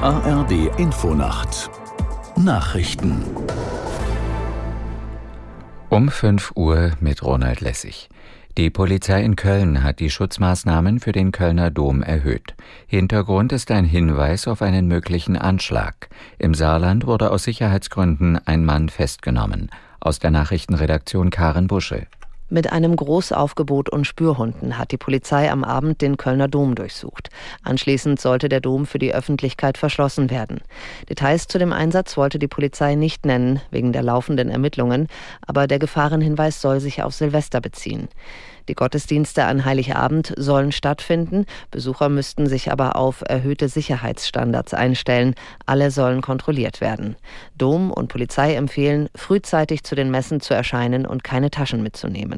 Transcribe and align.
ARD 0.00 0.70
Infonacht 0.78 1.70
Nachrichten 2.36 3.24
um 5.88 6.08
5 6.08 6.52
Uhr 6.54 6.92
mit 7.00 7.24
Ronald 7.24 7.60
Lessig. 7.60 8.08
Die 8.56 8.70
Polizei 8.70 9.24
in 9.24 9.34
Köln 9.34 9.82
hat 9.82 9.98
die 9.98 10.10
Schutzmaßnahmen 10.10 11.00
für 11.00 11.10
den 11.10 11.32
Kölner 11.32 11.72
Dom 11.72 12.04
erhöht. 12.04 12.54
Hintergrund 12.86 13.50
ist 13.52 13.72
ein 13.72 13.84
Hinweis 13.84 14.46
auf 14.46 14.62
einen 14.62 14.86
möglichen 14.86 15.36
Anschlag. 15.36 16.08
Im 16.38 16.54
Saarland 16.54 17.04
wurde 17.04 17.32
aus 17.32 17.42
Sicherheitsgründen 17.42 18.38
ein 18.46 18.64
Mann 18.64 18.90
festgenommen. 18.90 19.68
Aus 19.98 20.20
der 20.20 20.30
Nachrichtenredaktion 20.30 21.30
Karen 21.30 21.66
Busche. 21.66 22.06
Mit 22.50 22.72
einem 22.72 22.96
Großaufgebot 22.96 23.90
und 23.90 24.06
Spürhunden 24.06 24.78
hat 24.78 24.90
die 24.90 24.96
Polizei 24.96 25.50
am 25.50 25.64
Abend 25.64 26.00
den 26.00 26.16
Kölner 26.16 26.48
Dom 26.48 26.74
durchsucht. 26.74 27.28
Anschließend 27.62 28.18
sollte 28.18 28.48
der 28.48 28.62
Dom 28.62 28.86
für 28.86 28.98
die 28.98 29.12
Öffentlichkeit 29.12 29.76
verschlossen 29.76 30.30
werden. 30.30 30.62
Details 31.10 31.46
zu 31.46 31.58
dem 31.58 31.74
Einsatz 31.74 32.16
wollte 32.16 32.38
die 32.38 32.48
Polizei 32.48 32.94
nicht 32.94 33.26
nennen, 33.26 33.60
wegen 33.70 33.92
der 33.92 34.02
laufenden 34.02 34.48
Ermittlungen, 34.48 35.08
aber 35.46 35.66
der 35.66 35.78
Gefahrenhinweis 35.78 36.62
soll 36.62 36.80
sich 36.80 37.02
auf 37.02 37.12
Silvester 37.12 37.60
beziehen. 37.60 38.08
Die 38.68 38.74
Gottesdienste 38.74 39.44
an 39.44 39.64
Heiligabend 39.64 40.34
sollen 40.36 40.72
stattfinden, 40.72 41.46
Besucher 41.70 42.10
müssten 42.10 42.46
sich 42.46 42.70
aber 42.70 42.96
auf 42.96 43.24
erhöhte 43.26 43.68
Sicherheitsstandards 43.68 44.74
einstellen, 44.74 45.34
alle 45.64 45.90
sollen 45.90 46.20
kontrolliert 46.20 46.82
werden. 46.82 47.16
Dom 47.56 47.90
und 47.90 48.08
Polizei 48.08 48.54
empfehlen, 48.54 49.08
frühzeitig 49.14 49.84
zu 49.84 49.94
den 49.94 50.10
Messen 50.10 50.40
zu 50.40 50.52
erscheinen 50.52 51.06
und 51.06 51.24
keine 51.24 51.50
Taschen 51.50 51.82
mitzunehmen. 51.82 52.37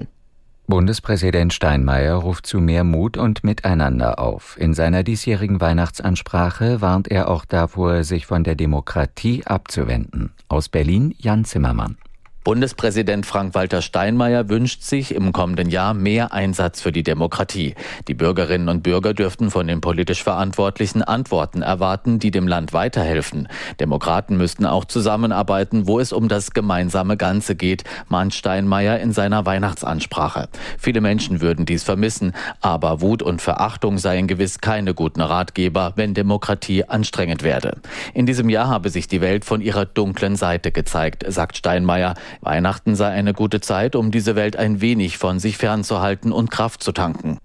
Bundespräsident 0.70 1.52
Steinmeier 1.52 2.14
ruft 2.14 2.46
zu 2.46 2.60
mehr 2.60 2.84
Mut 2.84 3.18
und 3.18 3.44
Miteinander 3.44 4.18
auf. 4.18 4.56
In 4.58 4.72
seiner 4.72 5.02
diesjährigen 5.02 5.60
Weihnachtsansprache 5.60 6.80
warnt 6.80 7.08
er 7.08 7.28
auch 7.28 7.44
davor, 7.44 8.04
sich 8.04 8.24
von 8.24 8.44
der 8.44 8.54
Demokratie 8.54 9.44
abzuwenden. 9.44 10.32
Aus 10.48 10.70
Berlin 10.70 11.14
Jan 11.18 11.44
Zimmermann. 11.44 11.98
Bundespräsident 12.42 13.26
Frank-Walter 13.26 13.82
Steinmeier 13.82 14.48
wünscht 14.48 14.82
sich 14.82 15.14
im 15.14 15.30
kommenden 15.30 15.68
Jahr 15.68 15.92
mehr 15.92 16.32
Einsatz 16.32 16.80
für 16.80 16.90
die 16.90 17.02
Demokratie. 17.02 17.74
Die 18.08 18.14
Bürgerinnen 18.14 18.70
und 18.70 18.82
Bürger 18.82 19.12
dürften 19.12 19.50
von 19.50 19.66
den 19.66 19.82
politisch 19.82 20.22
Verantwortlichen 20.22 21.02
Antworten 21.02 21.60
erwarten, 21.60 22.18
die 22.18 22.30
dem 22.30 22.48
Land 22.48 22.72
weiterhelfen. 22.72 23.46
Demokraten 23.78 24.38
müssten 24.38 24.64
auch 24.64 24.86
zusammenarbeiten, 24.86 25.86
wo 25.86 26.00
es 26.00 26.14
um 26.14 26.28
das 26.28 26.52
gemeinsame 26.52 27.18
Ganze 27.18 27.56
geht, 27.56 27.84
mahnt 28.08 28.32
Steinmeier 28.32 29.00
in 29.00 29.12
seiner 29.12 29.44
Weihnachtsansprache. 29.44 30.48
Viele 30.78 31.02
Menschen 31.02 31.42
würden 31.42 31.66
dies 31.66 31.82
vermissen, 31.82 32.32
aber 32.62 33.02
Wut 33.02 33.22
und 33.22 33.42
Verachtung 33.42 33.98
seien 33.98 34.28
gewiss 34.28 34.62
keine 34.62 34.94
guten 34.94 35.20
Ratgeber, 35.20 35.92
wenn 35.96 36.14
Demokratie 36.14 36.84
anstrengend 36.84 37.42
werde. 37.42 37.82
In 38.14 38.24
diesem 38.24 38.48
Jahr 38.48 38.68
habe 38.68 38.88
sich 38.88 39.08
die 39.08 39.20
Welt 39.20 39.44
von 39.44 39.60
ihrer 39.60 39.84
dunklen 39.84 40.36
Seite 40.36 40.72
gezeigt, 40.72 41.26
sagt 41.28 41.58
Steinmeier. 41.58 42.14
Weihnachten 42.40 42.94
sei 42.94 43.08
eine 43.08 43.34
gute 43.34 43.60
Zeit, 43.60 43.96
um 43.96 44.10
diese 44.10 44.36
Welt 44.36 44.56
ein 44.56 44.80
wenig 44.80 45.18
von 45.18 45.38
sich 45.38 45.56
fernzuhalten 45.56 46.32
und 46.32 46.50
Kraft 46.50 46.82
zu 46.82 46.92
tanken. 46.92 47.38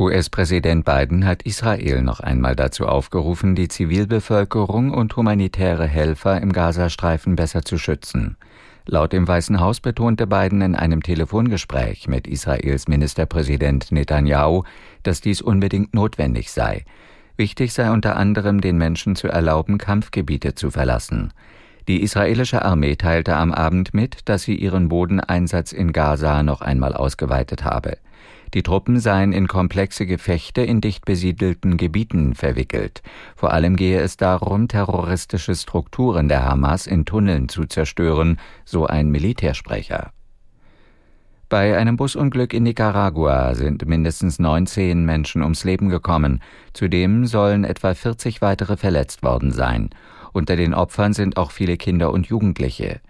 US-Präsident 0.00 0.84
Biden 0.84 1.26
hat 1.26 1.42
Israel 1.42 2.02
noch 2.02 2.20
einmal 2.20 2.54
dazu 2.54 2.86
aufgerufen, 2.86 3.56
die 3.56 3.66
Zivilbevölkerung 3.66 4.94
und 4.94 5.16
humanitäre 5.16 5.88
Helfer 5.88 6.40
im 6.40 6.52
Gazastreifen 6.52 7.34
besser 7.34 7.64
zu 7.64 7.78
schützen. 7.78 8.36
Laut 8.86 9.12
dem 9.12 9.26
Weißen 9.26 9.58
Haus 9.60 9.80
betonte 9.80 10.26
Biden 10.26 10.62
in 10.62 10.76
einem 10.76 11.02
Telefongespräch 11.02 12.06
mit 12.06 12.26
Israels 12.28 12.86
Ministerpräsident 12.86 13.90
Netanyahu, 13.90 14.62
dass 15.02 15.20
dies 15.20 15.42
unbedingt 15.42 15.94
notwendig 15.94 16.52
sei. 16.52 16.84
Wichtig 17.36 17.72
sei 17.72 17.90
unter 17.90 18.16
anderem, 18.16 18.60
den 18.60 18.78
Menschen 18.78 19.14
zu 19.14 19.28
erlauben, 19.28 19.78
Kampfgebiete 19.78 20.54
zu 20.54 20.70
verlassen. 20.70 21.32
Die 21.88 22.02
israelische 22.02 22.62
Armee 22.66 22.96
teilte 22.96 23.34
am 23.34 23.50
Abend 23.50 23.94
mit, 23.94 24.28
dass 24.28 24.42
sie 24.42 24.54
ihren 24.54 24.90
Bodeneinsatz 24.90 25.72
in 25.72 25.92
Gaza 25.94 26.42
noch 26.42 26.60
einmal 26.60 26.92
ausgeweitet 26.92 27.64
habe. 27.64 27.96
Die 28.52 28.62
Truppen 28.62 29.00
seien 29.00 29.32
in 29.32 29.48
komplexe 29.48 30.04
Gefechte 30.04 30.60
in 30.60 30.82
dicht 30.82 31.06
besiedelten 31.06 31.78
Gebieten 31.78 32.34
verwickelt. 32.34 33.02
Vor 33.36 33.54
allem 33.54 33.74
gehe 33.76 34.00
es 34.00 34.18
darum, 34.18 34.68
terroristische 34.68 35.54
Strukturen 35.54 36.28
der 36.28 36.44
Hamas 36.44 36.86
in 36.86 37.06
Tunneln 37.06 37.48
zu 37.48 37.64
zerstören, 37.64 38.38
so 38.66 38.86
ein 38.86 39.10
Militärsprecher. 39.10 40.12
Bei 41.48 41.78
einem 41.78 41.96
Busunglück 41.96 42.52
in 42.52 42.64
Nicaragua 42.64 43.54
sind 43.54 43.86
mindestens 43.86 44.38
19 44.38 45.06
Menschen 45.06 45.42
ums 45.42 45.64
Leben 45.64 45.88
gekommen. 45.88 46.42
Zudem 46.74 47.24
sollen 47.24 47.64
etwa 47.64 47.94
40 47.94 48.42
weitere 48.42 48.76
verletzt 48.76 49.22
worden 49.22 49.52
sein. 49.52 49.88
Unter 50.38 50.54
den 50.54 50.72
Opfern 50.72 51.14
sind 51.14 51.36
auch 51.36 51.50
viele 51.50 51.76
Kinder 51.76 52.12
und 52.12 52.28
Jugendliche. 52.28 53.00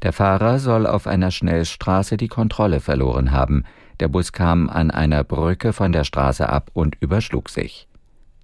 Der 0.00 0.14
Fahrer 0.14 0.58
soll 0.58 0.86
auf 0.86 1.06
einer 1.06 1.30
Schnellstraße 1.30 2.16
die 2.16 2.28
Kontrolle 2.28 2.80
verloren 2.80 3.30
haben. 3.30 3.64
Der 4.00 4.08
Bus 4.08 4.32
kam 4.32 4.70
an 4.70 4.90
einer 4.90 5.22
Brücke 5.22 5.74
von 5.74 5.92
der 5.92 6.04
Straße 6.04 6.48
ab 6.48 6.70
und 6.72 6.96
überschlug 6.98 7.50
sich. 7.50 7.88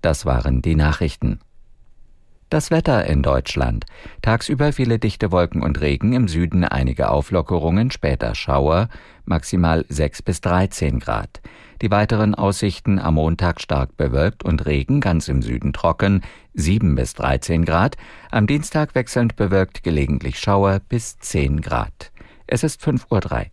Das 0.03 0.27
waren 0.27 0.60
die 0.60 0.75
Nachrichten. 0.77 1.38
Das 2.54 2.70
Wetter 2.70 3.04
in 3.06 3.25
Deutschland. 3.25 3.84
Tagsüber 4.22 4.72
viele 4.72 5.00
dichte 5.00 5.32
Wolken 5.32 5.60
und 5.60 5.81
Regen, 5.81 6.12
im 6.12 6.28
Süden 6.28 6.62
einige 6.62 7.10
Auflockerungen, 7.10 7.91
später 7.91 8.37
Schauer, 8.37 8.91
maximal 9.25 9.84
6 9.88 10.22
bis 10.22 10.41
13 10.41 11.00
Grad. 11.00 11.41
Die 11.82 11.91
weiteren 11.91 12.37
Aussichten 12.37 13.00
am 13.00 13.15
Montag 13.15 13.60
stark 13.60 13.97
bewölkt 13.97 14.44
und 14.44 14.66
Regen, 14.66 15.00
ganz 15.00 15.26
im 15.26 15.42
Süden 15.42 15.72
trocken, 15.72 16.22
7 16.53 16.94
bis 16.94 17.15
13 17.15 17.65
Grad. 17.65 17.97
Am 18.31 18.47
Dienstag 18.47 18.94
wechselnd 18.94 19.34
bewölkt, 19.34 19.82
gelegentlich 19.82 20.38
Schauer 20.38 20.78
bis 20.78 21.19
10 21.19 21.60
Grad. 21.60 22.12
Es 22.47 22.62
ist 22.62 22.81
5.03 22.81 23.10
Uhr. 23.10 23.47